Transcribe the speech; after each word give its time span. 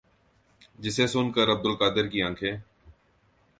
جسے 0.79 1.05
سن 1.07 1.31
کر 1.31 1.51
عبدالقادر 1.51 2.07
کی 2.07 2.21
انکھیں 2.23 2.55